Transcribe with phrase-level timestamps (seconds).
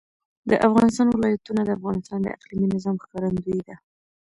[0.49, 3.75] د افغانستان ولايتونه د افغانستان د اقلیمي نظام ښکارندوی ده.